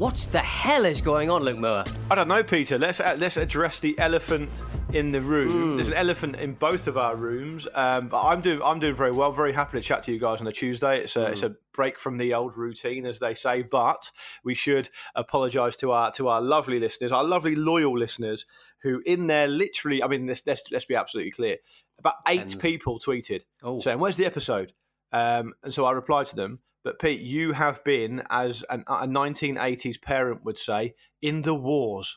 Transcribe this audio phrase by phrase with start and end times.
[0.00, 1.84] What the hell is going on, Luke Moore?
[2.10, 2.78] I don't know, Peter.
[2.78, 4.48] Let's uh, let's address the elephant
[4.94, 5.76] in the room.
[5.76, 7.68] There's an elephant in both of our rooms.
[7.74, 9.30] Um, but I'm doing I'm doing very well.
[9.30, 11.00] Very happy to chat to you guys on a Tuesday.
[11.00, 13.60] It's a it's a break from the old routine, as they say.
[13.60, 14.10] But
[14.42, 18.46] we should apologise to our to our lovely listeners, our lovely loyal listeners,
[18.82, 20.02] who in there literally.
[20.02, 21.58] I mean, let's let's, let's be absolutely clear.
[21.98, 23.80] About eight people tweeted Oh.
[23.80, 24.72] saying, "Where's the episode?"
[25.12, 26.60] Um, and so I replied to them.
[26.82, 32.16] But Pete, you have been, as an, a 1980s parent would say, in the wars.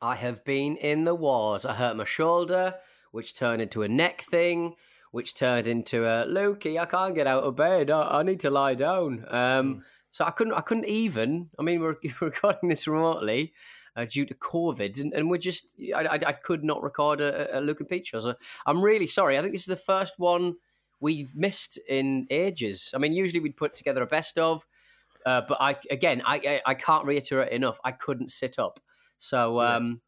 [0.00, 1.64] I have been in the wars.
[1.64, 2.74] I hurt my shoulder,
[3.12, 4.74] which turned into a neck thing,
[5.10, 6.80] which turned into a Lukey.
[6.80, 7.90] I can't get out of bed.
[7.90, 9.24] I, I need to lie down.
[9.28, 10.54] Um, So I couldn't.
[10.54, 11.50] I couldn't even.
[11.58, 13.52] I mean, we're recording this remotely.
[13.94, 17.58] Uh, due to COVID, and, and we're just, I, I, I could not record a,
[17.58, 18.20] a Luke and Pete show.
[18.20, 18.34] So
[18.64, 19.36] I'm really sorry.
[19.36, 20.54] I think this is the first one
[21.02, 22.90] we've missed in ages.
[22.94, 24.64] I mean, usually we'd put together a best of,
[25.26, 27.78] uh, but I again, I, I I can't reiterate enough.
[27.84, 28.80] I couldn't sit up.
[29.18, 30.00] So, um,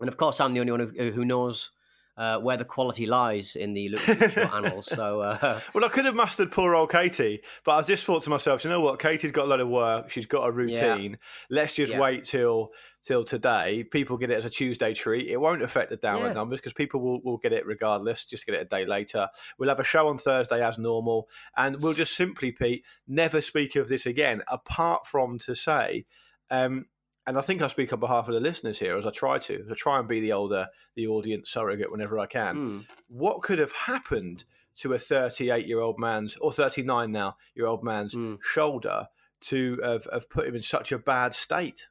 [0.00, 1.70] and of course, I'm the only one who, who knows
[2.16, 4.86] uh, where the quality lies in the Luke and Pete show annals.
[4.86, 8.30] So, uh, Well, I could have mastered poor old Katie, but I just thought to
[8.30, 9.00] myself, you know what?
[9.00, 10.10] Katie's got a lot of work.
[10.10, 11.18] She's got a routine.
[11.50, 11.98] Let's just Yeah.
[12.00, 12.70] wait till
[13.04, 13.84] till today.
[13.84, 15.28] People get it as a Tuesday treat.
[15.28, 16.32] It won't affect the download Yeah.
[16.32, 18.24] numbers because people will, will get it regardless.
[18.24, 19.28] Just get it a day later.
[19.58, 23.76] We'll have a show on Thursday as normal, and we'll just simply, Pete, never speak
[23.76, 26.06] of this again, apart from to say.
[26.50, 26.86] Um,
[27.26, 29.54] and I think I speak on behalf of the listeners here, as I try to,
[29.54, 32.78] as I try and be the older, the audience surrogate whenever I can hmm.
[33.08, 34.44] what could have happened
[34.76, 38.38] to a 38 year old man's or 39 now year old man's Mm.
[38.42, 39.06] shoulder
[39.42, 41.86] to have, have put him in such a bad state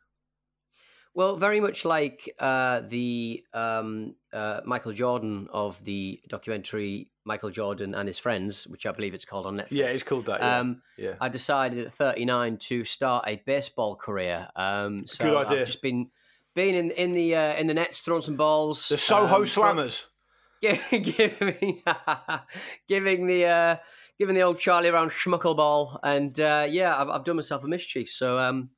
[1.16, 7.94] Well, very much like uh, the um, uh, Michael Jordan of the documentary Michael Jordan
[7.96, 9.68] and His Friends, which I believe it's called on Netflix.
[9.72, 11.14] yeah it's called that yeah, Um, yeah.
[11.22, 14.48] I decided at 39 to start a baseball career.
[14.56, 15.60] Um, so Good idea.
[15.62, 16.10] I've just been
[16.56, 18.90] been in in the uh, in the nets, throwing some balls.
[18.90, 20.06] the soho um, throw- slammers
[20.62, 21.82] giving
[22.88, 23.76] giving the uh,
[24.18, 27.68] giving the old Charlie around schmuckle ball, and uh, yeah, I've, I've done myself a
[27.68, 28.10] mischief.
[28.10, 28.70] So um,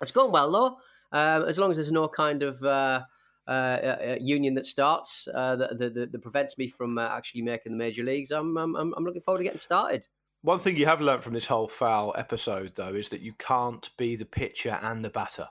[0.00, 0.76] it's going well though,
[1.12, 3.02] um, as long as there's no kind of uh,
[3.46, 7.72] uh, uh, union that starts uh, that, that, that, prevents me from uh, actually making
[7.72, 8.30] the major leagues.
[8.30, 10.06] I'm, I'm I'm looking forward to getting started.
[10.42, 13.90] one thing you have learned from this whole foul episode though is that you can't
[13.96, 15.48] be the pitcher and the batter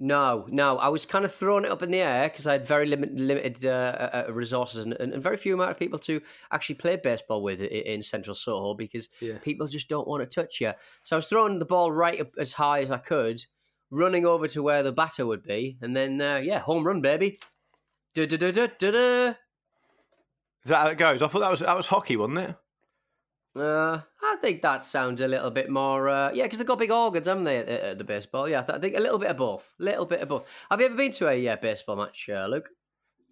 [0.00, 2.64] No, no, I was kind of throwing it up in the air because I had
[2.64, 6.20] very limit, limited uh, uh, resources and, and, very few amount of people to
[6.52, 9.38] actually play baseball with i- in Central Soho because Yeah.
[9.38, 10.72] people just don't want to touch you.
[11.02, 13.44] So I was throwing the ball right up as high as I could,
[13.90, 17.38] running over to where the batter would be, and then uh, yeah, home run, baby.
[18.14, 19.28] Da da da da da da.
[20.64, 22.56] is that how it goes i thought that was that was hockey wasn't it
[23.56, 26.90] Uh, I think that sounds a little bit more, uh, yeah, because they've got big
[26.92, 28.48] organs, haven't they, at, at the baseball?
[28.48, 29.74] Yeah, I, th- I think a little bit of both.
[29.80, 30.46] A little bit of both.
[30.70, 32.68] Have you ever been to a uh, baseball match, uh, Luke?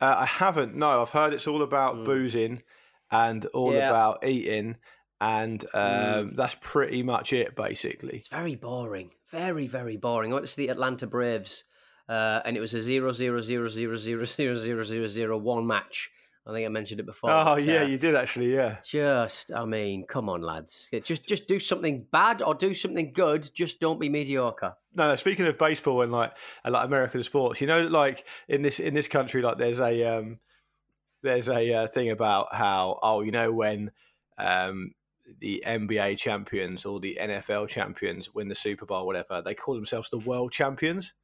[0.01, 2.63] uh, i haven't no i've heard it's all about boozing
[3.11, 3.73] and all.
[3.73, 3.89] Yeah.
[3.89, 4.77] about eating
[5.21, 10.33] and um, that's pretty much it basically It's very boring very, very boring.
[10.33, 11.65] I went to see the Atlanta Braves,
[12.09, 16.11] uh, and it was a 0-0-0-0-0-0-0-0-1 match.
[16.47, 17.31] I think I mentioned it before.
[17.31, 18.55] Oh yeah, uh, you did actually.
[18.55, 18.77] Yeah.
[18.85, 20.89] Just, I mean, come on, lads.
[21.03, 23.51] Just, just do something bad or do something good.
[23.53, 24.75] Just don't be mediocre.
[24.95, 28.79] No, speaking of baseball and like and like American sports, you know, like in this
[28.79, 30.39] in this country, like there's a um,
[31.25, 33.91] there's a uh, thing about how oh, you know when
[34.39, 34.93] um,
[35.41, 40.11] the NBA champions or the NFL champions win the Super Bowl, whatever, they call themselves
[40.11, 41.15] the world champions.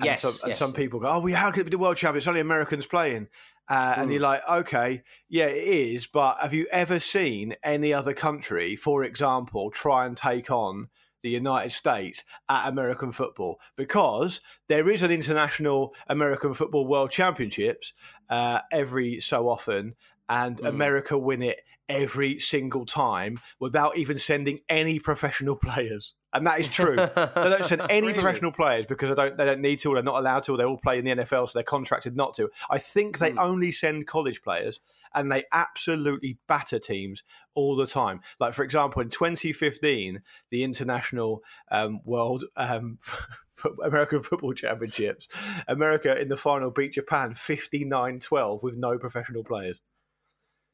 [0.00, 1.96] And Yes, some, and some people go, oh, well, how could it be the world
[1.96, 2.22] champions?
[2.24, 3.28] It's only Americans playing.
[3.68, 4.12] Uh, And Hmm.
[4.12, 6.06] you're like, okay, yeah, it is.
[6.06, 10.88] But have you ever seen any other country, for example, try and take on
[11.20, 17.92] the United States at American football because there is an international American football world championships
[18.30, 19.96] uh, every so often,
[20.28, 20.64] and Mm.
[20.64, 26.14] America win it every single time without even sending any professional players.
[26.32, 26.96] And that is true.
[26.96, 28.12] they don't send any Really?
[28.20, 30.58] professional players because they don't they don't need to or they're not allowed to or
[30.58, 32.50] they all play in the NFL so they're contracted not to.
[32.68, 33.38] I think they Hmm.
[33.38, 34.78] only send college players
[35.14, 37.22] and they absolutely batter teams
[37.54, 38.20] all the time.
[38.38, 40.20] Like for example, in 2015,
[40.50, 42.98] the international um, world um,
[43.82, 45.28] American football championships,
[45.66, 49.80] America in the final beat Japan 59-12 with no professional players.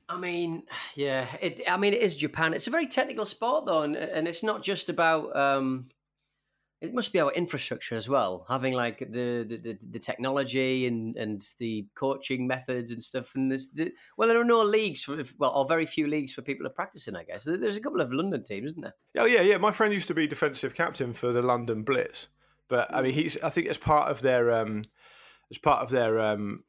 [0.08, 0.64] I mean,
[0.94, 1.26] yeah.
[1.40, 2.52] It, I mean, it is Japan.
[2.52, 5.34] It's a very technical sport, though, and, and it's not just about.
[5.36, 5.88] Um,
[6.80, 11.16] it must be our infrastructure as well, having like the the, the, the technology and,
[11.16, 13.34] and the coaching methods and stuff.
[13.34, 16.42] And there's the, well, there are no leagues for well, or very few leagues for
[16.42, 17.16] people to practice in.
[17.16, 18.94] I guess there's a couple of London teams, isn't there?
[19.16, 19.56] Oh yeah, yeah.
[19.56, 22.28] My friend used to be defensive captain for the London Blitz,
[22.68, 23.38] but I mean, he's.
[23.42, 24.84] I think as part of their, um,
[25.50, 26.64] as part of their, um,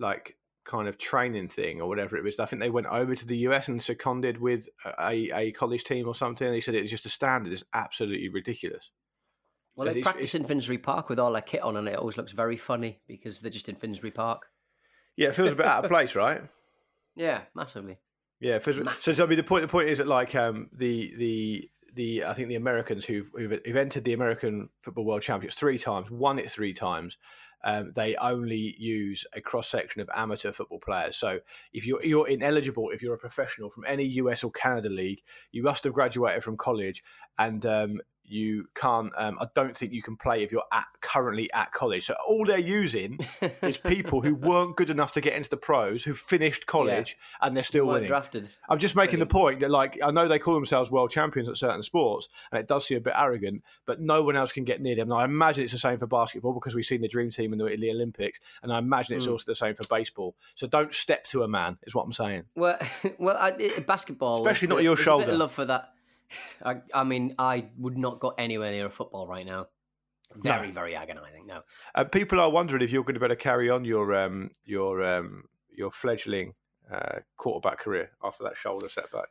[0.00, 2.38] like kind of training thing or whatever it was.
[2.38, 4.68] I think they went over to the US and seconded with
[4.98, 6.50] a, a college team or something.
[6.50, 7.52] They said it's just a standard.
[7.52, 8.90] It's absolutely ridiculous.
[9.76, 12.16] Well, they it's- practice in Finsbury Park with all their kit on, and it always
[12.16, 14.42] looks very funny because they're just in Finsbury Park.
[15.16, 16.42] Yeah, it feels a bit out of place, right?
[17.16, 17.98] Yeah, massively.
[18.40, 21.14] Yeah, feels, so, so I mean, the point the point is that like um, the
[21.16, 25.58] the the I think the Americans who've, who've who've entered the American Football World Championships
[25.58, 27.18] three times, won it three times.
[27.64, 31.16] Um, they only use a cross section of amateur football players.
[31.16, 31.40] So
[31.72, 35.22] if you're you're ineligible if you're a professional from any US or Canada league,
[35.52, 37.02] you must have graduated from college,
[37.38, 38.00] and um,
[38.30, 39.12] you can't.
[39.16, 42.06] Um, I don't think you can play if you're at currently at college.
[42.06, 43.18] So all they're using
[43.62, 47.56] is people who weren't good enough to get into the pros, who finished college, and
[47.56, 48.08] they're still winning.
[48.08, 48.50] drafted.
[48.68, 51.56] I'm just making the point that, like, I know they call themselves world champions at
[51.56, 54.80] certain sports, and it does seem a bit arrogant, but no one else can get
[54.80, 55.10] near them.
[55.10, 57.58] And I imagine it's the same for basketball because we've seen the dream team in
[57.58, 59.32] the, in the Olympics, and I imagine it's Mm.
[59.32, 60.34] also the same for baseball.
[60.54, 62.44] So don't step to a man, is what I'm saying.
[62.54, 62.78] Well,
[63.18, 63.50] well, I,
[63.86, 65.30] basketball, Especially not your there's A bit shoulder.
[65.32, 65.90] of love for that.
[66.64, 69.66] I, I mean, I would not go anywhere near a football right now.
[70.36, 71.46] Very, very agonising.
[71.46, 71.62] No,
[71.94, 75.44] Uh, people are wondering if you're going to better carry on your um, your um,
[75.76, 76.54] your fledgling
[76.90, 79.26] uh, quarterback career after that shoulder setback.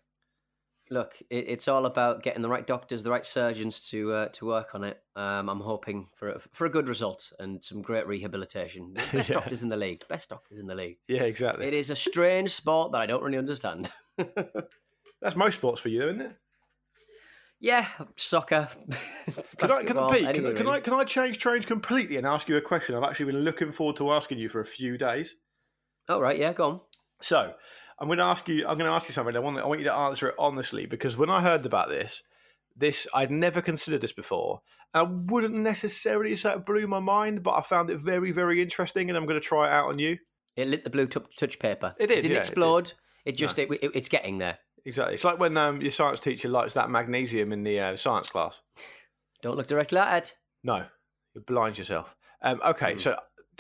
[0.92, 4.46] look, it, it's all about getting the right doctors, the right surgeons to uh, to
[4.46, 5.02] work on it.
[5.16, 8.94] Um, I'm hoping for a, for a good result and some great rehabilitation.
[9.14, 9.36] Best Yeah.
[9.36, 10.06] doctors in the league.
[10.10, 10.98] Best doctors in the league.
[11.08, 11.66] Yeah, exactly.
[11.66, 13.90] It is a strange sport that I don't really understand.
[15.22, 16.32] That's most sports for you, isn't it?
[17.60, 18.70] Yeah, soccer.
[19.58, 22.58] Can I, can, Pete, can, can, I, can I change trains completely and ask you
[22.58, 25.36] a question I've actually been looking forward to asking you for a few days?
[26.08, 26.82] Oh right, yeah, go on.
[27.22, 27.54] So
[28.00, 28.66] I'm going to ask you.
[28.68, 29.36] I'm going to ask you something.
[29.36, 29.60] I want.
[29.60, 32.24] I want you to answer it honestly because when I heard about this,
[32.76, 34.62] this I'd never considered this before.
[34.94, 39.10] I wouldn't necessarily say it blew my mind, but I found it very, very interesting,
[39.10, 40.18] and I'm going to try it out on you.
[40.56, 41.94] It lit the blue t- touch paper.
[42.00, 42.50] It did, didn't yeah, it did.
[42.50, 42.94] explode.
[43.26, 44.58] It, just it, it, it's getting there.
[44.86, 45.14] Exactly.
[45.16, 48.60] It's like when um, your science teacher lights that magnesium in the uh, science class.
[49.42, 50.38] Don't look directly at it.
[50.64, 50.86] No,
[51.36, 52.16] you blind yourself.
[52.42, 53.18] Um, okay, so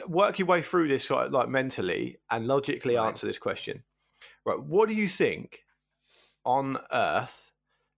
[0.07, 3.07] work your way through this like mentally and logically Right.
[3.07, 3.83] answer this question.
[4.45, 5.59] Right, what do you think
[6.45, 7.51] on Earth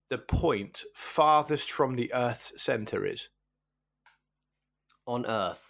[0.09, 3.29] the point farthest from the Earth's center is?
[5.07, 5.61] On Earth,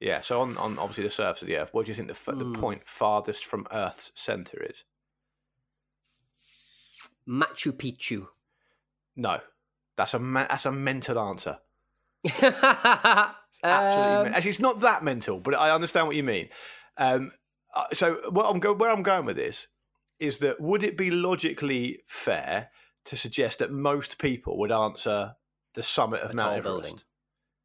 [0.00, 2.12] Yeah, so on, on obviously the surface of the Earth, what do you think the,
[2.12, 2.52] f- Hmm.
[2.52, 4.84] the point farthest from Earth's center is?
[7.28, 8.26] Machu Picchu.
[9.20, 9.40] No,
[9.96, 11.58] that's a ma- that's a mental answer.
[12.24, 12.52] Absolutely.
[13.64, 16.48] Um, Actually, it's not that mental, but I understand what you mean.
[16.96, 17.32] Um,
[17.74, 19.66] uh, so, what I'm go- where I'm going with this
[20.20, 22.68] is that would it be logically fair
[23.06, 25.34] to suggest that most people would answer
[25.74, 26.64] the summit of A Mount tall Everest?
[26.64, 27.00] building.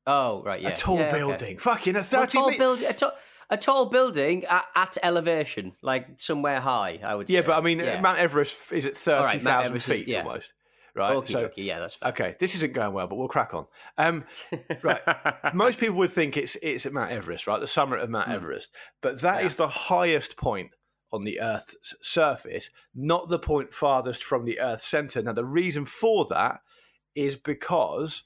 [0.07, 0.69] oh right, yeah.
[0.69, 1.17] A tall Yeah, okay.
[1.19, 2.59] building, fucking a Well, a thirty tall meter.
[2.59, 2.85] building.
[2.87, 3.13] A, ta-
[3.53, 6.99] a tall building at, at elevation, like somewhere high.
[7.03, 7.29] I would.
[7.29, 7.47] Yeah, say.
[7.47, 8.01] but I mean, Yeah.
[8.01, 10.23] Mount Everest is at thirty right, Mount is- feet yeah.
[10.23, 10.51] almost,
[10.95, 11.15] right?
[11.17, 12.09] Okay, so, okay, yeah, that's fair.
[12.09, 13.65] okay, this isn't going well, but we'll crack on.
[13.97, 14.23] Um,
[14.81, 15.01] right.
[15.53, 17.59] Most people would think it's it's at Mount Everest, right?
[17.59, 18.35] The summit of Mount Mm.
[18.35, 18.69] Everest.
[19.01, 19.57] But that is Yeah.
[19.65, 20.71] the highest point
[21.11, 25.21] on the Earth's surface, not the point farthest from the Earth's center.
[25.21, 26.61] Now, the reason for that
[27.13, 28.23] is because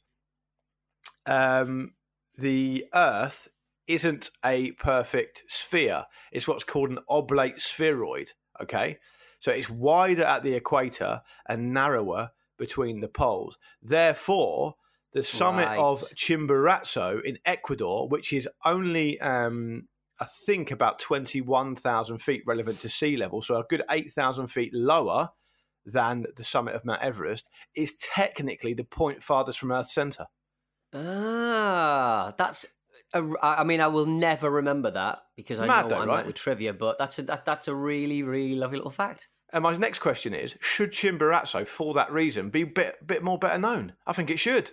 [1.25, 1.93] um,
[2.37, 3.49] the Earth
[3.87, 6.05] isn't a perfect sphere.
[6.31, 8.31] It's what's called an oblate spheroid.
[8.61, 8.97] Okay.
[9.39, 13.57] So it's wider at the equator and narrower between the poles.
[13.81, 14.75] Therefore,
[15.13, 15.77] the summit Right.
[15.79, 19.87] of Chimborazo in Ecuador, which is only, um,
[20.19, 25.29] I think, about 21,000 feet relevant to sea level, so a good 8,000 feet lower
[25.85, 30.25] than the summit of Mount Everest is technically the point farthest from Earth's center.
[30.93, 32.65] Ah, that's.
[33.13, 36.15] I mean, I will never remember that because I Mad know though, what I'm right?
[36.17, 36.73] like with trivia.
[36.73, 39.27] But that's a that, that's a really really lovely little fact.
[39.53, 43.39] And my next question is: Should Chimborazo, for that reason, be a bit bit more
[43.39, 43.93] better known?
[44.05, 44.71] I think it should.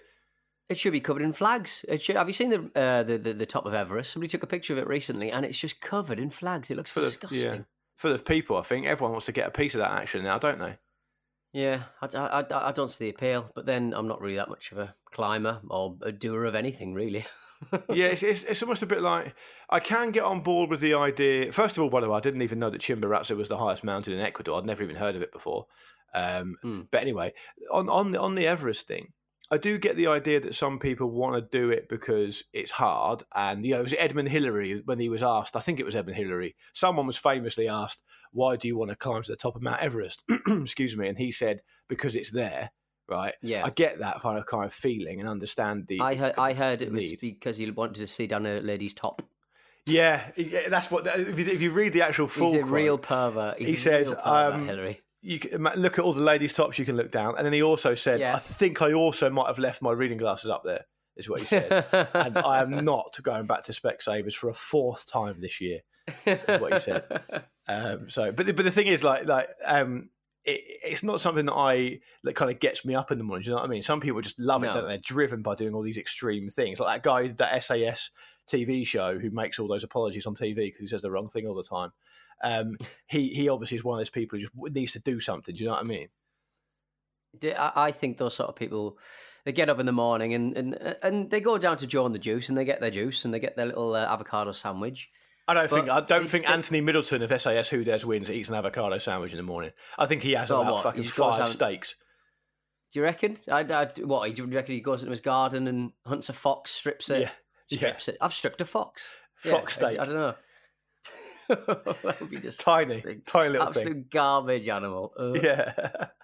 [0.68, 1.84] It should be covered in flags.
[1.88, 4.10] It should, have you seen the, uh, the the the top of Everest?
[4.12, 6.70] Somebody took a picture of it recently, and it's just covered in flags.
[6.70, 7.40] It looks Full of, disgusting.
[7.40, 7.58] yeah,
[7.96, 8.56] full of people.
[8.56, 10.78] I think everyone wants to get a piece of that action now, don't they?
[11.52, 14.72] Yeah, I, I, I don't see the appeal, but then I'm not really that much
[14.72, 17.24] of a climber or a doer of anything, really.
[17.90, 19.34] yeah, it's, it's, it's almost a bit like
[19.70, 21.52] I can get on board with the idea.
[21.52, 23.84] First of all, by the way, I didn't even know that Chimborazo was the highest
[23.84, 24.58] mountain in Ecuador.
[24.58, 25.66] I'd never even heard of it before.
[26.14, 26.82] Um, Hmm.
[26.90, 27.32] But anyway,
[27.72, 29.12] on on the, on the Everest thing,
[29.50, 33.22] I do get the idea that some people want to do it because it's hard.
[33.34, 35.56] And you know, it was Edmund Hillary when he was asked.
[35.56, 36.56] I think it was Edmund Hillary.
[36.72, 38.02] Someone was famously asked,
[38.32, 41.18] "Why do you want to climb to the top of Mount Everest?" Excuse me, and
[41.18, 42.70] he said, "Because it's there."
[43.08, 43.34] Right.
[43.42, 43.64] Yeah.
[43.64, 46.00] I get that kind of kind of feeling and understand the.
[46.00, 47.20] I heard I heard it was need.
[47.20, 49.22] because he wanted to see down a lady's top.
[49.86, 50.22] Yeah,
[50.68, 51.06] that's what.
[51.06, 53.58] If you, if you read the actual full, He's a quote, real pervert.
[53.58, 55.02] He's he a says, pervert, um, Hillary.
[55.20, 55.38] you
[55.76, 58.20] look at all the ladies' tops you can look down, and then he also said,
[58.20, 58.34] Yeah.
[58.34, 61.46] "I think I also might have left my reading glasses up there." Is what he
[61.46, 61.84] said,
[62.14, 65.80] and I am not going back to Specsavers for a fourth time this year.
[66.26, 67.04] Is what he said.
[67.66, 70.10] Um, so, but the, but the thing is, like like um,
[70.44, 73.44] it, it's not something that I that kind of gets me up in the morning.
[73.44, 73.82] Do you know what I mean?
[73.82, 74.74] Some people just love it, No.
[74.74, 74.88] don't they?
[74.90, 78.10] They're driven by doing all these extreme things, like that guy, that SAS
[78.50, 81.46] TV show who makes all those apologies on TV because he says the wrong thing
[81.46, 81.92] all the time.
[82.42, 85.54] Um, he he obviously is one of those people who just needs to do something.
[85.54, 86.08] Do you know what I mean?
[87.56, 88.98] I think those sort of people,
[89.44, 92.14] they get up in the morning and, and and they go down to Joe and
[92.14, 95.10] the Juice and they get their juice and they get their little uh, avocado sandwich.
[95.46, 98.48] I don't think I don't it- think Anthony Middleton of SAS Who Dares Wins eats
[98.48, 99.72] an avocado sandwich in the morning.
[99.98, 100.82] I think he has about what?
[100.82, 101.96] fucking five steaks.
[102.92, 103.36] Do you reckon?
[103.50, 104.32] I, I, what?
[104.34, 107.30] Do you reckon he goes into his garden and hunts a fox, strips it, Yeah,
[107.68, 107.78] yeah.
[107.78, 108.16] strips it?
[108.20, 109.10] I've stripped a fox.
[109.36, 109.98] Fox I- steak.
[110.00, 110.34] I, don't know.
[111.48, 113.82] that would be just Tiny, tiny little thing.
[113.82, 115.12] absolute garbage animal.
[115.18, 115.38] Ugh.
[115.42, 115.72] Yeah.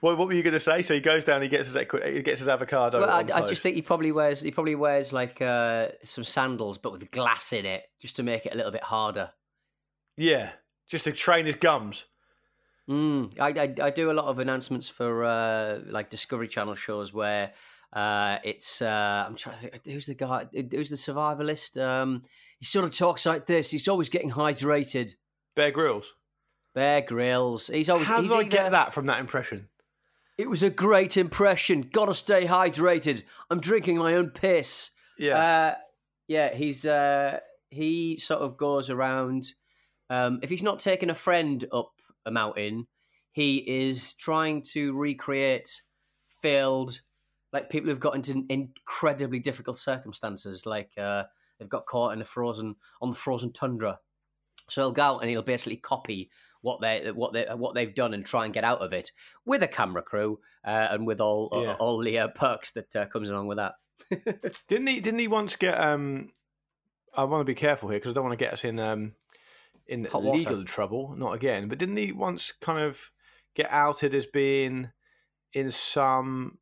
[0.00, 0.82] what, what were you going to say?
[0.82, 3.00] So he goes down, he gets his he gets his avocado.
[3.00, 6.78] Well, I, I just think he probably wears he probably wears like uh, some sandals,
[6.78, 9.30] but with glass in it, just to make it a little bit harder.
[10.16, 10.50] yeah,
[10.88, 12.04] just to train his gums.
[12.88, 17.12] Mm, I, I I do a lot of announcements for uh, like Discovery Channel shows
[17.12, 17.52] where
[17.92, 21.80] uh, it's uh, I'm trying to think who's the guy who's the survivalist.
[21.80, 22.22] Um,
[22.58, 23.70] he sort of talks like this.
[23.70, 25.14] He's always getting hydrated.
[25.56, 26.12] Bear Grylls.
[26.74, 27.66] Bear Grylls.
[27.66, 28.06] He's always.
[28.06, 29.68] How he's did I get that from that impression?
[30.38, 31.90] It was a great impression.
[31.92, 33.22] Gotta stay hydrated.
[33.50, 34.90] I'm drinking my own piss.
[35.18, 35.38] Yeah.
[35.38, 35.74] Uh,
[36.28, 39.52] yeah, he's uh, he sort of goes around.
[40.08, 41.92] Um, if he's not taking a friend up
[42.24, 42.86] a mountain,
[43.32, 45.82] he is trying to recreate
[46.40, 47.00] failed,
[47.52, 51.24] like people who've got into incredibly difficult circumstances, like uh,
[51.58, 53.98] they've got caught in a frozen on the frozen tundra.
[54.68, 56.30] So he'll go out and he'll basically copy
[56.62, 59.10] what they what they what they've done and try and get out of it
[59.46, 61.74] with a camera crew uh, and with all Yeah.
[61.78, 63.74] all the uh, perks that uh, comes along with that.
[64.68, 65.00] Didn't he?
[65.00, 65.80] Didn't he once get?
[65.80, 66.30] Um,
[67.14, 69.12] I want to be careful here because I don't want to get us in um,
[69.86, 70.38] in Hot water.
[70.38, 71.14] legal trouble.
[71.16, 71.68] Not again.
[71.68, 73.10] But didn't he once kind of
[73.56, 74.90] get outed as being
[75.52, 76.58] in some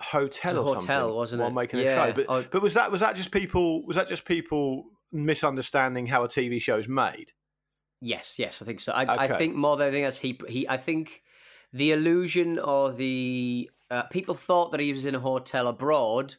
[0.00, 1.54] hotel or hotel, something wasn't while it?
[1.54, 2.04] making Yeah.
[2.04, 2.12] a show?
[2.14, 2.44] But Oh.
[2.50, 3.86] but was that was that just people?
[3.86, 7.32] Was that just people misunderstanding how a TV show is made?
[8.04, 8.90] Yes, yes, I think so.
[8.92, 10.68] I, I think more than anything else, he he.
[10.68, 11.22] I think
[11.72, 16.34] the illusion or the uh, people thought that he was in a hotel abroad,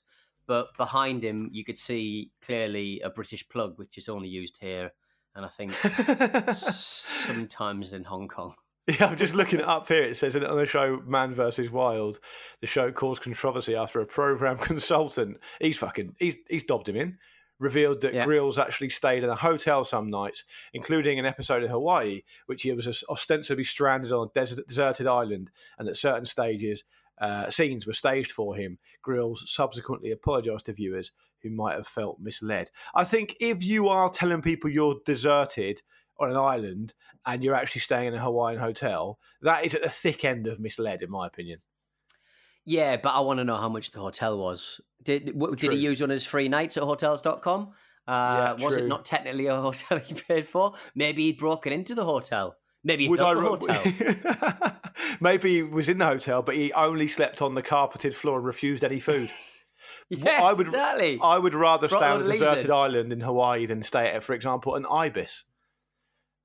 [0.45, 4.91] but behind him you could see clearly a British plug, which is only used here,
[5.35, 5.71] and I think
[6.53, 8.55] sometimes in Hong Kong.
[8.87, 10.03] Yeah, I'm just looking up here.
[10.03, 12.19] It says on the show Man vs Wild,
[12.59, 17.17] the show caused controversy after a program consultant, he's fucking, he's he's dobbed him in,
[17.63, 18.25] revealed that Yeah.
[18.25, 20.43] Grylls actually stayed in a hotel some nights,
[20.73, 25.49] including an episode in Hawaii, which he was ostensibly stranded on a desert, deserted island,
[25.77, 26.83] and that certain stages.
[27.19, 28.79] Uh, scenes were staged for him.
[29.01, 32.71] Grylls subsequently apologised to viewers who might have felt misled.
[32.95, 35.81] I think if you are telling people you're deserted
[36.19, 36.93] on an island
[37.25, 40.59] and you're actually staying in a Hawaiian hotel, that is at the thick end of
[40.59, 41.59] misled, in my opinion.
[42.65, 44.79] Yeah, but I want to know how much the hotel was.
[45.03, 47.71] Did w- did he use one of his free nights at hotels.com?
[48.07, 48.11] Uh,
[48.59, 50.73] Yeah, was it not technically a hotel he paid for?
[50.95, 52.55] Maybe he'd broken into the hotel.
[52.85, 54.73] Maybe he Would I re- hotel.
[55.21, 58.45] Maybe he was in the hotel, but he only slept on the carpeted floor and
[58.45, 59.29] refused any food.
[60.09, 61.19] yes, I would, exactly.
[61.21, 63.83] I would rather Brought stay on a lot of leaves deserted island in Hawaii than
[63.83, 65.43] stay at, for example, an ibis.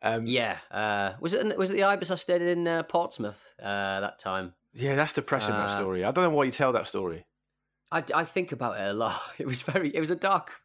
[0.00, 4.00] Um, Yeah, uh, was it was it the ibis I stayed in uh, Portsmouth uh,
[4.00, 4.54] that time?
[4.78, 5.54] Yeah, that's depressing.
[5.54, 6.04] that Uh, story.
[6.04, 7.26] I don't know why you tell that story.
[7.90, 9.20] I, I think about it a lot.
[9.38, 10.60] It was very it was a dark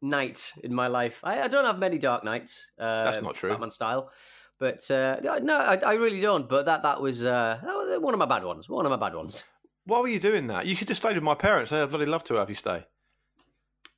[0.00, 1.20] night in my life.
[1.22, 2.70] I, I don't have many dark nights.
[2.78, 3.50] Uh, That's not true.
[3.50, 4.10] Batman style,
[4.58, 6.48] but uh, no, I, I really don't.
[6.48, 8.68] But that that was uh, that was one of my bad ones.
[8.68, 9.44] One of my bad ones.
[9.84, 10.66] Why were you doing that?
[10.66, 11.70] You could have stayed with my parents.
[11.70, 12.84] They'd bloody love to have you stay.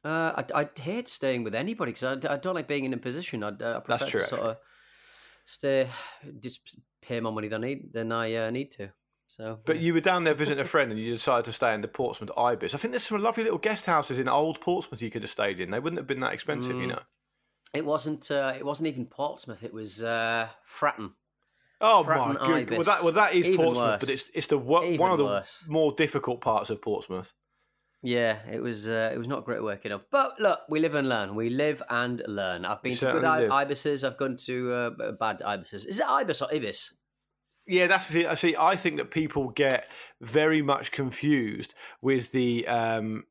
[0.05, 2.99] Uh, I I hate staying with anybody because I, I don't like being in a
[2.99, 3.43] position.
[3.43, 4.57] I, uh, I prefer That's true, to sort of
[5.45, 5.89] stay,
[6.41, 8.91] just pay more money than I need than I uh, need to.
[9.27, 11.81] So, But you were down there visiting a friend and you decided to stay in
[11.81, 12.75] the Portsmouth Ibis.
[12.75, 15.59] I think there's some lovely little guest houses in old Portsmouth you could have stayed
[15.61, 15.71] in.
[15.71, 16.81] They wouldn't have been that expensive, Mm.
[16.83, 17.01] you know.
[17.73, 19.65] it wasn't uh, it wasn't even Portsmouth.
[19.65, 21.13] It was uh, Fratton.
[21.81, 22.71] Oh Fratton my good!
[22.79, 24.01] Well, that well that is Even Portsmouth, worse.
[24.01, 25.65] but it's it's the Even one of the worse.
[25.67, 27.33] more difficult parts of Portsmouth.
[28.03, 30.07] Yeah, it was uh, it was not great working up.
[30.13, 31.35] But look, we live and learn.
[31.35, 32.65] We live and learn.
[32.65, 34.05] I've been We to good I- ibises.
[34.05, 35.85] I've gone to uh, bad ibises.
[35.87, 36.95] Is it ibis or ibis?
[37.67, 38.55] Yeah, that's the I see.
[38.59, 39.89] I think that people get
[40.21, 43.25] very much confused with the um,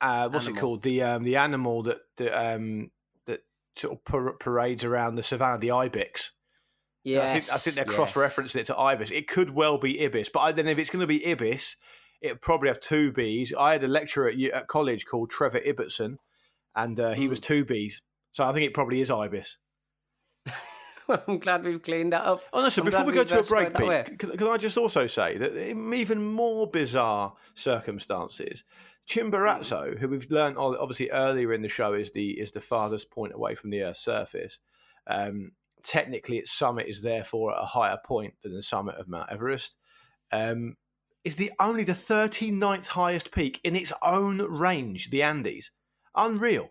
[0.00, 0.82] uh, what's it called?
[0.82, 2.90] The um, the animal that that um,
[3.26, 3.44] that
[3.76, 6.32] sort of par- parades around the savannah, the ibex.
[7.04, 9.12] Yeah, I think I think they're cross-referencing it to ibis.
[9.12, 11.76] It could well be ibis, but I, then if it's going to be ibis,
[12.20, 13.54] it'd probably have two B's.
[13.56, 16.16] I had a lecturer at, at college called Trevor Ibbotson,
[16.74, 18.02] and uh, he was two B's.
[18.32, 19.56] So I think it probably is ibis.
[21.28, 22.42] I'm glad we've cleaned that up.
[22.52, 22.70] Oh no!
[22.76, 24.06] I'm before we go to uh, a break, spread.
[24.06, 28.64] Pete, can, can I just also say that in even more bizarre circumstances,
[29.08, 33.34] Chimborazo, who we've learned obviously earlier in the show, is the is the farthest point
[33.34, 34.58] away from the Earth's surface.
[35.06, 39.30] Um, technically, its summit is therefore at a higher point than the summit of Mount
[39.30, 39.76] Everest.
[40.32, 40.76] Um,
[41.24, 45.72] is the only the 39th highest peak in its own range, the Andes.
[46.14, 46.70] Unreal.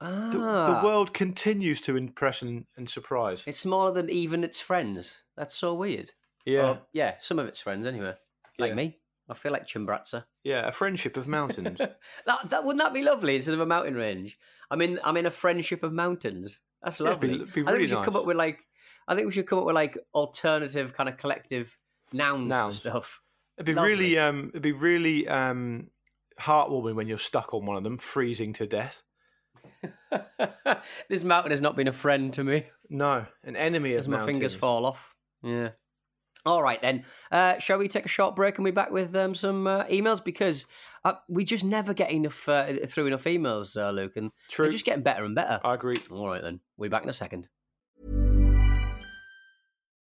[0.00, 3.42] The, Ah, the world continues to impress and, and surprise.
[3.46, 5.16] It's smaller than even its friends.
[5.36, 6.12] That's so weird.
[6.44, 8.14] Yeah, yeah, some of its friends anyway.
[8.58, 8.74] Like Yeah.
[8.74, 8.98] me.
[9.28, 10.24] I feel like Chimbratza.
[10.44, 11.78] yeah, a friendship of mountains.
[12.26, 14.38] that, that wouldn't that be lovely instead of a mountain range?
[14.70, 16.60] I'm in I'm in a friendship of mountains.
[16.82, 17.62] That's Yeah, it'd be- lovely.
[17.62, 18.60] be I think we should come up with like
[19.08, 21.76] I think we should come up with like alternative kind of collective
[22.12, 22.76] nouns, Nouns.
[22.76, 23.20] stuff.
[23.58, 23.90] It'd be Lovely.
[23.90, 25.88] really, um, it'd be really um,
[26.40, 29.02] heartwarming when you're stuck on one of them, freezing to death.
[31.08, 34.36] this mountain has not been a friend to me No, an enemy as my mountains.
[34.36, 35.14] fingers fall off.
[35.42, 35.70] Yeah.
[36.44, 37.04] All right then.
[37.32, 40.22] Uh, shall we take a short break and be back with um, some uh, emails
[40.24, 40.66] because
[41.04, 44.66] uh, we just never get enough uh, through enough emails, uh, Luke, and True.
[44.66, 45.60] they're just getting better and better.
[45.64, 45.96] I agree.
[46.10, 46.60] All right then.
[46.76, 47.48] We'll be back in a second.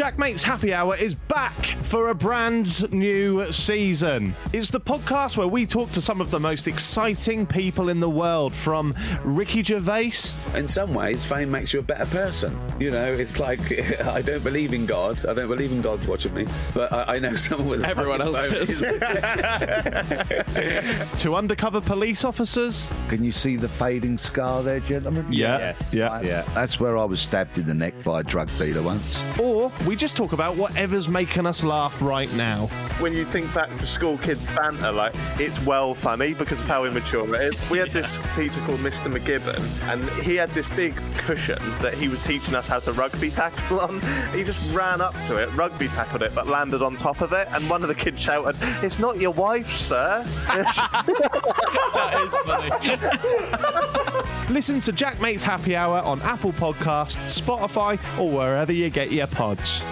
[0.00, 4.34] Jack Mate's Happy Hour is back for a brand new season.
[4.50, 8.08] It's the podcast where we talk to some of the most exciting people in the
[8.08, 10.12] world, from Ricky Gervais.
[10.54, 12.58] in some ways, fame makes you a better person.
[12.80, 13.60] You know, it's like
[14.06, 15.26] I don't believe in God.
[15.26, 18.46] I don't believe in God's watching me, but I, I know someone with Everyone else
[18.46, 18.80] is.
[21.20, 22.88] to undercover police officers.
[23.08, 25.26] Can you see the fading scar there, gentlemen?
[25.30, 25.92] Yes.
[25.92, 26.10] Yeah.
[26.10, 26.22] I-
[26.54, 29.22] That's where I was stabbed in the neck by a drug dealer once.
[29.38, 32.66] Or we just talk about whatever's making us laugh right now.
[33.00, 36.84] when you think back to school kid banter, like it's well funny because of how
[36.84, 37.70] immature it is.
[37.70, 39.12] We had this teacher called Mr.
[39.12, 39.58] McGibbon,
[39.92, 43.80] and he had this big cushion that he was teaching us how to rugby tackle
[43.80, 44.00] on.
[44.32, 47.48] He just ran up to it, rugby tackled it, but landed on top of it,
[47.50, 50.24] and one of the kids shouted, "It's not your wife, sir."
[54.50, 59.28] Listen to Jack Mate's Happy Hour on Apple Podcasts, Spotify, or wherever you get your
[59.28, 59.84] pods.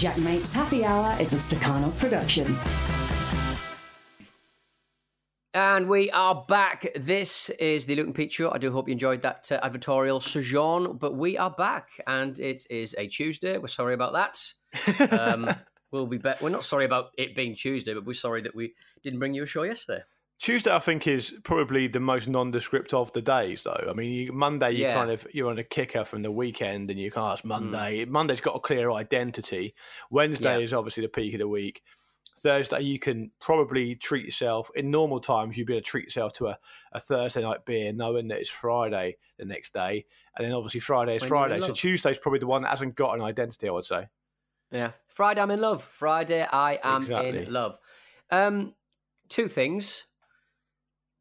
[0.00, 2.58] Jack Mate's Happy Hour is a Stakhanov production.
[5.54, 6.88] And we are back.
[6.96, 8.50] This is the Luke and Pete Show.
[8.50, 12.66] I do hope you enjoyed that uh, advertorial sojourn, but we are back, and it
[12.70, 13.56] is a Tuesday.
[13.56, 15.12] We're sorry about that.
[15.12, 15.54] Um,
[15.92, 16.40] we'll be back.
[16.40, 19.44] We're not sorry about it being Tuesday, but we're sorry that we didn't bring you
[19.44, 20.02] a show yesterday.
[20.42, 23.86] Tuesday, I think, is probably the most nondescript of the days, though.
[23.88, 24.94] I mean, you, Monday, you Yeah.
[24.94, 27.22] kind of you're on a kicker from the weekend, and you can't.
[27.32, 28.04] ask Monday.
[28.06, 29.72] Monday's got a clear identity.
[30.10, 30.64] Wednesday Yeah.
[30.64, 31.84] is obviously the peak of the week.
[32.40, 34.68] Thursday, you can probably treat yourself.
[34.74, 36.58] In normal times, you'd be able to treat yourself to a,
[36.90, 40.04] a Thursday night beer, knowing that it's Friday the next day,
[40.36, 41.60] and then obviously Friday is When Friday.
[41.60, 41.72] So.
[41.72, 43.68] Tuesday's probably the one that hasn't got an identity.
[43.68, 44.08] I would say.
[44.72, 44.90] Yeah.
[45.06, 45.84] Friday, I'm in love.
[45.84, 47.44] Friday, I am Exactly.
[47.46, 47.78] in love.
[48.28, 48.74] Um,
[49.28, 50.06] two things.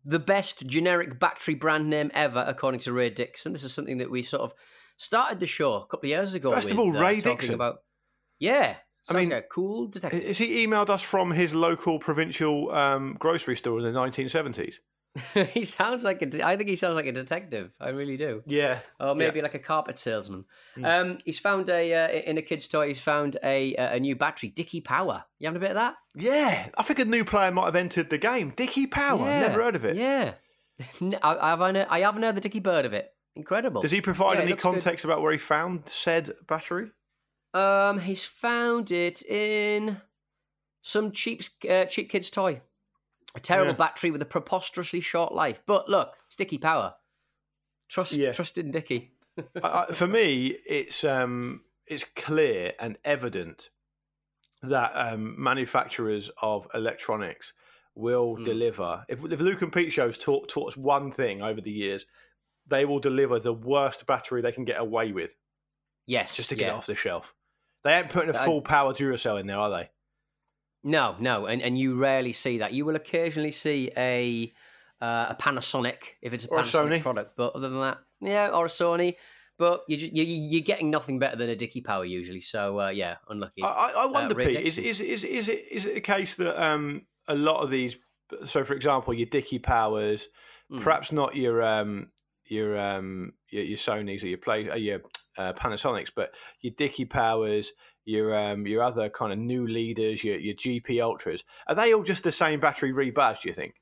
[0.03, 3.53] The best generic battery brand name ever, according to Ray Dixon.
[3.53, 4.53] This is something that we sort of
[4.97, 6.51] started the show a couple of years ago.
[6.51, 7.55] First of all, uh, Ray talking Dixon.
[7.55, 7.83] About,
[8.39, 8.77] yeah.
[9.09, 10.23] I mean, like a cool detective.
[10.23, 14.75] Has he emailed us from his local provincial um, grocery store in the 1970s?
[15.53, 16.25] he sounds like a.
[16.25, 17.71] de- I think he sounds like a detective.
[17.81, 18.43] I really do.
[18.45, 18.79] Yeah.
[18.99, 19.43] Or maybe Yeah.
[19.43, 20.45] like a carpet salesman.
[20.75, 20.85] Hmm.
[20.85, 22.87] Um, he's found a uh, in a kid's toy.
[22.87, 25.25] He's found a a new battery, Dicky Power.
[25.39, 25.95] You having a bit of that?
[26.15, 28.53] Yeah, I think a new player might have entered the game.
[28.55, 29.97] Dicky Power, Yeah, never heard of it.
[29.97, 30.33] Yeah,
[31.21, 31.75] I, I haven't.
[31.77, 33.11] I haven't heard the Dicky Bird of it.
[33.35, 33.81] Incredible.
[33.81, 34.71] Does he provide Yeah, any looks good.
[34.73, 36.91] context about where he found said battery?
[37.53, 39.97] Um, he's found it in
[40.83, 42.61] some cheap uh, cheap kid's toy.
[43.35, 43.77] A terrible Yeah.
[43.77, 45.61] battery with a preposterously short life.
[45.65, 46.95] But look, sticky Power.
[47.89, 48.31] Trust, Yeah.
[48.31, 49.11] trust in Dicky.
[49.63, 53.69] I, I, for me, it's um, it's clear and evident
[54.61, 57.53] that um, manufacturers of electronics
[57.95, 58.43] will Hmm.
[58.43, 59.05] deliver.
[59.09, 62.05] If, if Luke and Pete shows taught, taught us one thing over the years,
[62.67, 65.35] they will deliver the worst battery they can get away with
[66.05, 66.73] Yes, just to get yeah.
[66.73, 67.33] it off the shelf.
[67.83, 69.89] They ain't putting a full power Duracell in there, are they?
[70.83, 72.73] No, no, and, and you rarely see that.
[72.73, 74.51] You will occasionally see a
[75.01, 78.65] uh, a Panasonic if it's a Or Panasonic product, but other than that, yeah, or
[78.65, 79.15] a Sony.
[79.57, 82.41] But you, you you're getting nothing better than a Dicky Power usually.
[82.41, 83.61] So uh, yeah, unlucky.
[83.61, 86.33] I, I I wonder, Uh, Pete, is, is is is it is it the case
[86.35, 87.97] that um a lot of these,
[88.43, 90.27] so for example, your Dicky Powers,
[90.69, 90.79] Hmm.
[90.79, 92.11] perhaps not your um
[92.45, 95.01] your um your, your Sony's or your play uh, your
[95.37, 97.71] uh, Panasonics, but your Dicky Powers,
[98.05, 102.03] your um your other kind of new leaders, your your GP Ultras, are they all
[102.03, 103.41] just the same battery rebadged?
[103.41, 103.75] Do you think?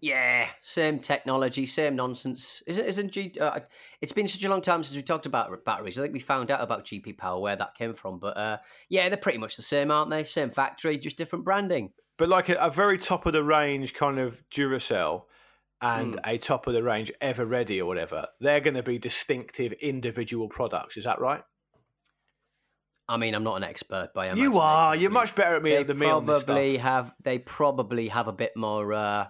[0.00, 2.62] Yeah, same technology, same nonsense.
[2.68, 3.34] Isn't isn't G?
[3.40, 3.60] Uh,
[4.00, 5.98] it's been such a long time since we talked about batteries.
[5.98, 9.08] I think we found out about GP Power where that came from, but uh, yeah,
[9.08, 10.22] they're pretty much the same, aren't they?
[10.22, 11.92] Same factory, just different branding.
[12.16, 15.24] But like a, a very top of the range kind of Duracell
[15.80, 16.18] and Hmm.
[16.24, 20.48] a top of the range Ever Ready or whatever, they're going to be distinctive individual
[20.48, 20.96] products.
[20.96, 21.42] Is that right?
[23.08, 24.60] I mean, I'm not an expert by any You means.
[24.62, 24.94] are.
[24.96, 26.46] You're much better at me They than me on this stuff.
[26.46, 27.14] probably have.
[27.22, 29.26] They probably have a bit more, uh,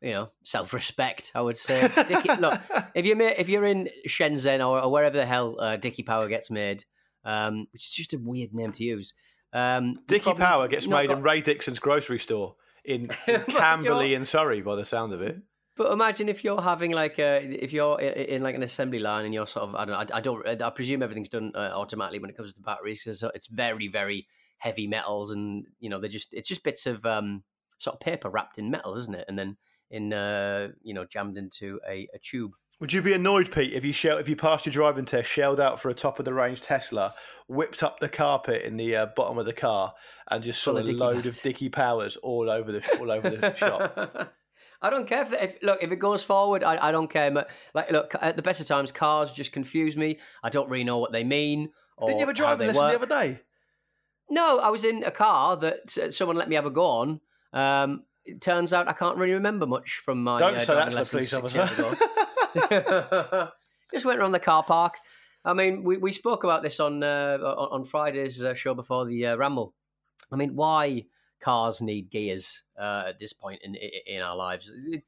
[0.00, 1.32] you know, self-respect.
[1.34, 1.88] I would say.
[2.08, 2.60] Dicky, look,
[2.94, 6.50] if you're if you're in Shenzhen or, or wherever the hell uh, Dicky Power gets
[6.50, 6.84] made,
[7.24, 9.14] um, which is just a weird name to use.
[9.52, 14.24] Um, Dicky Power gets made got- in Ray Dixon's grocery store in, in Camberley in
[14.26, 15.36] Surrey, by the sound of it.
[15.74, 19.32] But imagine if you're having like a, if you're in like an assembly line and
[19.32, 22.18] you're sort of I don't know I, I don't I presume everything's done uh, automatically
[22.18, 24.26] when it comes to batteries because it's very very
[24.58, 27.42] heavy metals and you know they're just it's just bits of um
[27.78, 29.56] sort of paper wrapped in metal isn't it and then
[29.90, 32.52] in uh you know jammed into a, a tube.
[32.80, 35.60] Would you be annoyed, Pete, if you shell, if you passed your driving test, shelled
[35.60, 37.14] out for a top of the range Tesla,
[37.46, 39.94] whipped up the carpet in the uh, bottom of the car,
[40.28, 43.54] and just saw of a load of Dicky Powers all over the all over the
[43.56, 44.34] shop?
[44.82, 46.62] I don't care if, if look if it goes forward.
[46.64, 47.30] I, I don't care.
[47.30, 50.18] but, Like look, at the best of times, cars just confuse me.
[50.42, 51.70] I don't really know what they mean.
[51.96, 52.92] Or Didn't you a how lesson work.
[52.92, 53.40] the other day?
[54.28, 57.20] No, I was in a car that someone let me have a go on.
[57.52, 60.38] Um, it turns out I can't really remember much from my.
[60.38, 61.46] Don't uh, say that to the police ago.
[63.92, 64.94] Just went around the car park.
[65.44, 69.06] I mean, we, we spoke about this on uh, on on Friday's uh, show before
[69.06, 69.74] the uh, Ramble.
[70.32, 71.04] I mean, why
[71.42, 74.70] cars need gears uh, at this point in in our lives?
[74.90, 75.04] It-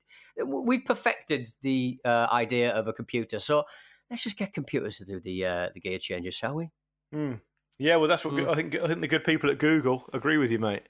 [0.46, 3.64] we've perfected the uh, idea of a computer, so
[4.10, 6.70] let's just get computers to do the uh, the gear changes, shall we?
[7.12, 7.34] Hmm.
[7.78, 8.48] Yeah, well, that's what Mm.
[8.48, 8.76] I think.
[8.76, 10.82] I think the good people at Google agree with you, mate.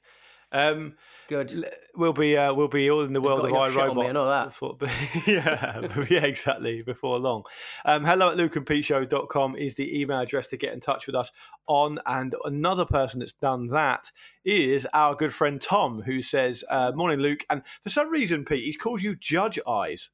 [0.54, 0.94] Um,
[1.26, 1.64] Good.
[1.96, 4.08] We'll be uh, we'll be all in the They've world of enough shit on iRobot.
[4.08, 4.48] I know that.
[4.48, 4.76] Before,
[5.26, 6.82] yeah, yeah, exactly.
[6.82, 7.44] Before long.
[7.86, 11.32] Um, hello at lukeandpeteshow.com is the email address to get in touch with us
[11.66, 11.98] on.
[12.04, 14.12] And another person that's done that
[14.44, 18.64] is our good friend Tom, who says, uh, "Morning, Luke." And for some reason, Pete,
[18.64, 20.10] he's called you Judge Eyes.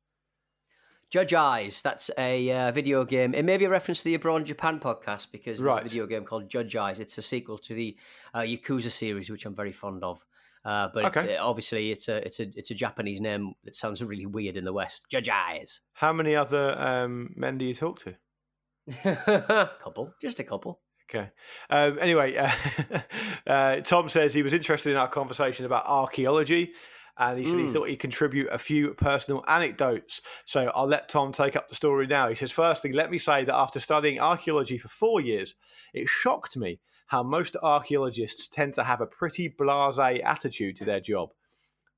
[1.11, 1.83] Judge Eyes.
[1.83, 3.35] That's a uh, video game.
[3.35, 5.81] It may be a reference to the Abroad Japan podcast because there's Right.
[5.81, 7.01] a video game called Judge Eyes.
[7.01, 7.97] It's a sequel to the
[8.33, 10.25] uh, Yakuza series, which I'm very fond of.
[10.65, 11.37] Uh, but it's, Okay.
[11.37, 14.65] uh, obviously, it's a it's a it's a Japanese name that sounds really weird in
[14.65, 15.07] the West.
[15.13, 15.81] Jajais.
[15.95, 18.15] How many other um, men do you talk to?
[19.05, 20.81] a couple, just a couple.
[21.09, 21.31] Okay.
[21.71, 22.51] Um, anyway, uh,
[23.47, 26.73] uh, Tom says he was interested in our conversation about archaeology.
[27.19, 27.73] And he said he Mm.
[27.73, 30.23] thought he'd contribute a few personal anecdotes.
[30.47, 32.29] So I'll let Tom take up the story now.
[32.29, 35.55] He says, Firstly, let me say that after studying archaeology for four years,
[35.93, 41.01] it shocked me how most archaeologists tend to have a pretty blase attitude to their
[41.01, 41.33] job.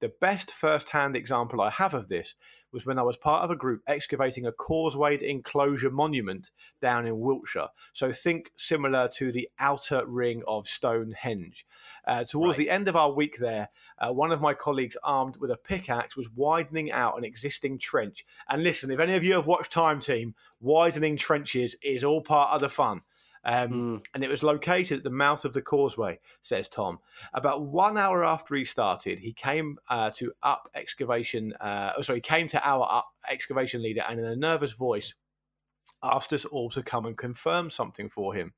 [0.00, 2.34] The best first hand example I have of this
[2.72, 7.20] was when I was part of a group excavating a causewayed enclosure monument down in
[7.20, 7.68] Wiltshire.
[7.92, 11.66] So think similar to the outer ring of Stonehenge.
[12.06, 15.50] Uh, towards the end of our week there, uh, one of my colleagues, armed with
[15.50, 18.24] a pickaxe, was widening out an existing trench.
[18.48, 22.54] And listen, if any of you have watched Time Team, widening trenches is all part
[22.54, 23.02] of the fun.
[23.44, 27.00] Um, And it was located at the mouth of the causeway, says Tom.
[27.34, 31.52] About one hour after he started, he came uh, to up excavation.
[31.60, 35.14] Uh, oh, sorry, he came to our up excavation leader, and in a nervous voice,
[36.02, 38.54] asked us all to come and confirm something for him.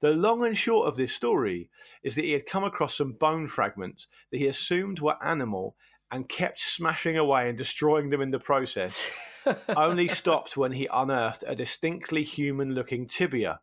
[0.00, 1.68] The long and short of this story
[2.02, 5.76] is that he had come across some bone fragments that he assumed were animal
[6.10, 9.10] and kept smashing away and destroying them in the process.
[9.68, 13.60] Only stopped when he unearthed a distinctly human looking tibia.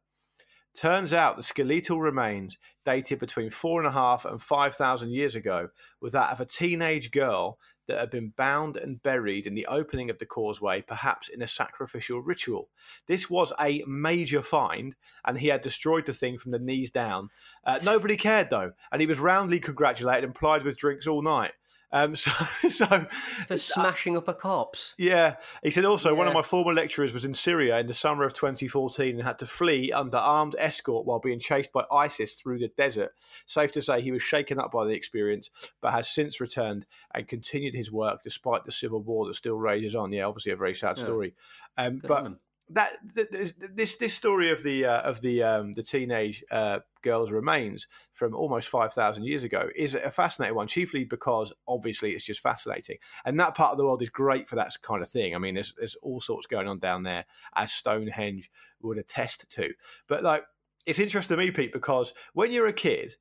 [0.77, 5.33] Turns out the skeletal remains, dated between four and a half and five thousand years
[5.33, 9.65] ago, was that of a teenage girl that had been bound and buried in the
[9.65, 12.69] opening of the causeway, perhaps in a sacrificial ritual.
[13.07, 17.29] This was a major find, and he had destroyed the thing from the knees down.
[17.65, 21.53] Uh, nobody cared though, and he was roundly congratulated and plied with drinks all night.
[21.91, 22.31] Um, so,
[22.69, 23.05] so
[23.47, 24.93] For smashing up a corpse.
[24.97, 28.25] yeah, he said also one of my former lecturers was in Syria in the summer
[28.25, 32.59] of 2014 and had to flee under armed escort while being chased by ISIS through
[32.59, 33.11] the desert.
[33.45, 35.49] Safe to say he was shaken up by the experience,
[35.81, 39.95] but has since returned and continued his work despite the civil war that still rages
[39.95, 40.11] on.
[40.11, 41.03] Yeah, obviously a very sad Yeah.
[41.05, 41.35] story.
[41.77, 42.33] Um, but.
[42.69, 46.79] That th- th- this this story of the uh, of the um, the teenage uh,
[47.01, 52.11] girl's remains from almost five thousand years ago is a fascinating one, chiefly because obviously
[52.11, 55.09] it's just fascinating, and that part of the world is great for that kind of
[55.09, 55.33] thing.
[55.33, 57.25] I mean, there's there's all sorts going on down there,
[57.55, 58.51] as Stonehenge
[58.81, 59.73] would attest to.
[60.07, 60.43] But like,
[60.85, 63.15] it's interesting to me, Pete, because when you're a kid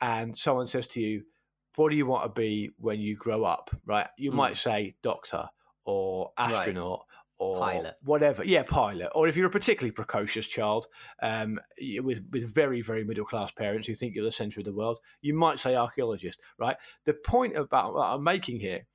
[0.00, 1.24] and someone says to you,
[1.74, 4.36] "What do you want to be when you grow up?" Right, you Hmm.
[4.36, 5.48] might say doctor
[5.84, 6.74] or Right.
[7.42, 7.94] Or Pilot.
[8.02, 8.44] whatever.
[8.44, 9.10] Yeah, pilot.
[9.14, 10.86] Or if you're a particularly precocious child
[11.22, 11.58] um,
[12.00, 14.98] with with very very middle class parents who think you're the centre of the world,
[15.20, 16.40] you might say archaeologist.
[16.58, 16.76] Right.
[17.04, 18.86] The point about what I'm making here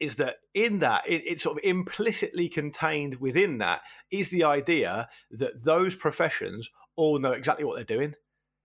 [0.00, 5.08] is that in that it, it's sort of implicitly contained within that is the idea
[5.30, 8.14] that those professions all know exactly what they're doing.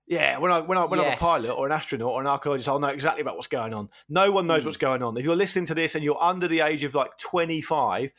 [0.08, 2.68] Yeah, when I when I when I'm a pilot or an astronaut or an archaeologist,
[2.68, 3.90] I'll know exactly about what's going on.
[4.10, 4.66] No one knows Mm.
[4.66, 5.16] what's going on.
[5.18, 8.12] If you're listening to this and you're under the age of like 25,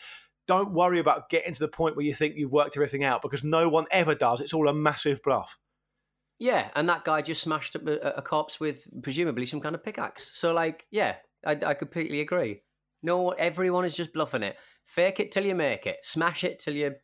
[0.50, 3.44] don't worry about getting to the point where you think you've worked everything out because
[3.44, 4.40] no one ever does.
[4.40, 5.56] It's all a massive bluff.
[6.40, 9.84] Yeah, and that guy just smashed up a, a corpse with presumably some kind of
[9.84, 10.32] pickaxe.
[10.34, 11.14] So, like, yeah,
[11.46, 12.62] I, I completely agree.
[13.00, 14.56] No, everyone is just bluffing it.
[14.86, 15.98] Fake it till you make it.
[16.02, 16.96] Smash it till you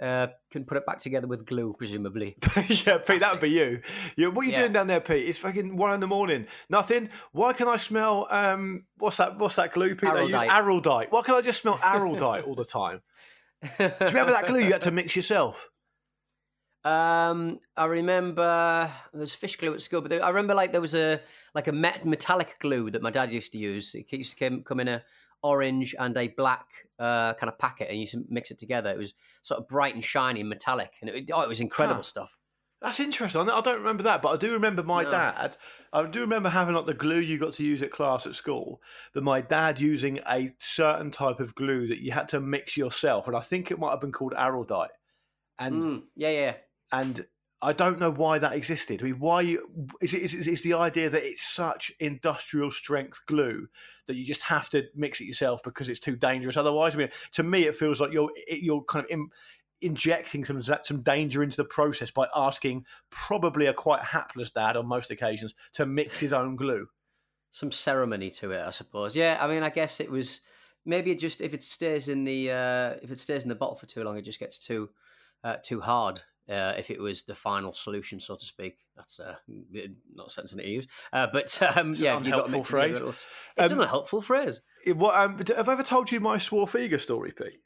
[0.00, 2.36] uh, can put it back together with glue, presumably.
[2.68, 3.80] yeah, Pete, that would be you.
[4.16, 4.60] you what are you Yeah.
[4.60, 5.26] doing down there, Pete?
[5.26, 6.46] It's fucking one in the morning.
[6.70, 7.10] Nothing.
[7.32, 10.10] Why can I smell um what's that what's that glue, Pete?
[10.10, 10.48] Araldite.
[10.48, 11.10] Araldite.
[11.10, 13.02] Why can I just smell araldite all the time?
[13.62, 15.68] Do you remember that glue you had to mix yourself?
[16.84, 20.94] Um, I remember there's fish glue at school, but there, I remember like there was
[20.94, 21.20] a
[21.54, 23.94] like a metallic glue that my dad used to use.
[23.94, 25.02] It used to come, come in a
[25.42, 26.66] orange and a black
[26.98, 28.90] uh, kind of packet, and you mix it together.
[28.90, 32.02] It was sort of bright and shiny and metallic, and it, oh, it was incredible
[32.02, 32.02] Huh.
[32.02, 32.36] stuff.
[32.80, 33.48] That's interesting.
[33.50, 35.10] I don't remember that, but I do remember my No.
[35.10, 35.56] dad.
[35.92, 38.80] I do remember having like the glue you got to use at class at school,
[39.12, 43.26] but my dad using a certain type of glue that you had to mix yourself,
[43.26, 44.90] and I think it might have been called araldite.
[45.58, 46.56] And Mm, yeah, yeah.
[46.92, 47.26] and
[47.60, 49.00] I don't know why that existed.
[49.00, 49.56] I mean, why
[50.00, 50.22] is it?
[50.46, 53.66] Is, the idea that it's such industrial strength glue
[54.06, 56.94] that you just have to mix it yourself because it's too dangerous otherwise?
[56.94, 59.28] I mean, to me, it feels like you're you're kind of in,
[59.80, 64.86] injecting some some danger into the process by asking probably a quite hapless dad on
[64.86, 66.86] most occasions to mix his own glue.
[67.50, 69.16] Some ceremony to it, I suppose.
[69.16, 70.40] Yeah, I mean, I guess it was
[70.84, 73.76] maybe it just if it stays in the uh, if it stays in the bottle
[73.76, 74.90] for too long, it just gets too
[75.42, 76.22] uh, too hard.
[76.48, 79.34] Uh, if it was the final solution, so to speak, that's uh,
[80.14, 80.86] not sensible to use.
[81.12, 82.96] Uh, but um, It's yeah, an if you've got to unhelpful phrase.
[82.96, 83.26] It's
[83.72, 84.62] Um, an unhelpful phrase.
[84.86, 87.60] It- what, um, have I ever told you my Swarfega story, Pete?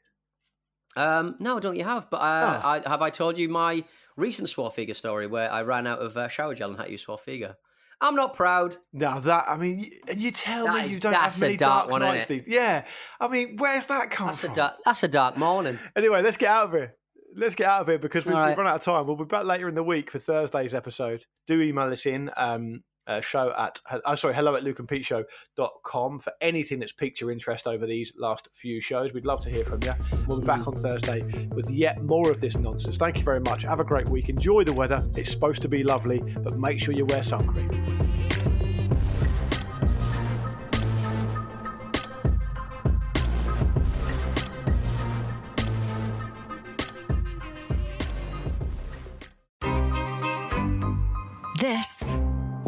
[0.95, 1.75] Um, no, I don't.
[1.75, 2.21] You have, but uh,
[2.63, 2.71] Ah.
[2.85, 3.83] I, have I told you my
[4.17, 7.05] recent Swarfega story where I ran out of uh, shower gel and had to use
[7.05, 7.55] Swarfega?
[8.01, 8.77] I'm not proud.
[8.91, 11.83] Now that I mean, and you tell That me is- you don't have many dark
[11.85, 12.25] dark, one, nights.
[12.25, 12.83] These, yeah.
[13.19, 14.55] I mean, where's that come That's a from?
[14.55, 15.79] dark, that's a dark morning.
[15.95, 16.95] Anyway, let's get out of here.
[17.35, 18.49] Let's get out of here because we've, right.
[18.49, 19.07] we've run out of time.
[19.07, 21.25] We'll be back later in the week for Thursday's episode.
[21.47, 22.29] Do email us in.
[22.37, 27.67] Um, uh, show at oh sorry hello at lukeandpeteshow.com for anything that's piqued your interest
[27.67, 29.91] over these last few shows we'd love to hear from you
[30.25, 31.21] we'll be back on thursday
[31.53, 34.63] with yet more of this nonsense thank you very much have a great week enjoy
[34.63, 38.02] the weather it's supposed to be lovely but make sure you wear sun cream